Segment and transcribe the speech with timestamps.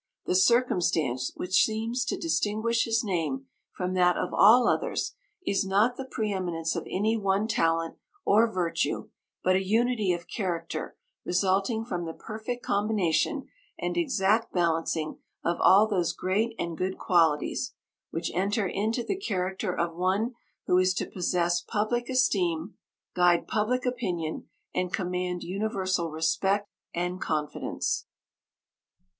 [0.25, 5.13] The circumstance which seems to distinguish his name from that of all others,
[5.45, 9.09] is not the pre eminence of any one talent or virtue,
[9.43, 15.85] but a unity of character resulting from the perfect combination and exact balancing of all
[15.87, 17.75] those great and good qualities,
[18.09, 20.33] which enter into the character of one
[20.65, 22.73] who is to possess public esteem,
[23.13, 28.07] guide public opinion, and command universal respect and confidence."